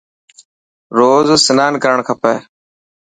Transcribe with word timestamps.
روز 0.97 1.27
سنان 1.45 1.73
ڪرڻ 1.83 1.97
کپي. 2.07 2.35